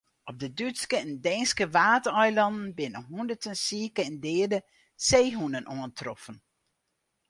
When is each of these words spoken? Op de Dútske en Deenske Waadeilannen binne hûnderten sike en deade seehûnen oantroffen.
Op 0.29 0.39
de 0.39 0.47
Dútske 0.53 0.95
en 1.05 1.11
Deenske 1.25 1.65
Waadeilannen 1.75 2.73
binne 2.79 3.01
hûnderten 3.11 3.55
sike 3.65 4.01
en 4.09 4.15
deade 4.25 4.59
seehûnen 5.07 5.69
oantroffen. 5.73 6.37